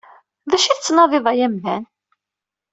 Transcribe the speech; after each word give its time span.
D 0.49 0.51
acu 0.55 0.67
i 0.69 0.73
tettnadiḍ 0.75 1.25
ay 1.31 1.39
amdan? 1.47 1.83